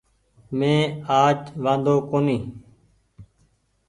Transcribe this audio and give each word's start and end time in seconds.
مينٚ 0.57 0.91
آج 1.21 1.37
وآۮو 1.63 1.95
ڪونيٚ 2.09 2.45